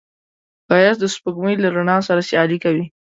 ښایست 0.67 0.99
د 1.01 1.05
سپوږمۍ 1.13 1.55
له 1.59 1.67
رڼا 1.75 1.97
سره 2.07 2.25
سیالي 2.29 2.57
کوي 2.63 2.85